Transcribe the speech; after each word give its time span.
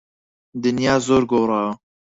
دنیا 0.63 0.95
زۆر 1.05 1.23
گۆڕاوە. 1.31 1.71